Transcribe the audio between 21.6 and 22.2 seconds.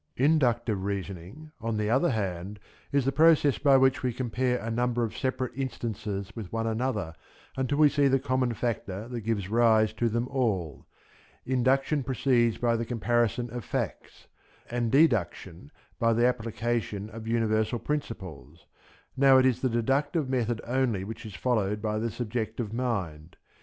by the